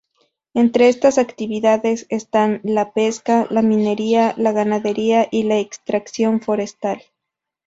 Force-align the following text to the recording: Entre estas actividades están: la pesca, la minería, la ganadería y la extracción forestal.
Entre 0.55 0.89
estas 0.89 1.19
actividades 1.19 2.07
están: 2.09 2.59
la 2.63 2.91
pesca, 2.91 3.45
la 3.51 3.61
minería, 3.61 4.33
la 4.35 4.51
ganadería 4.51 5.27
y 5.29 5.43
la 5.43 5.59
extracción 5.59 6.41
forestal. 6.41 7.03